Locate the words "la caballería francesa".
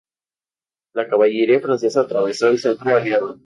0.95-2.01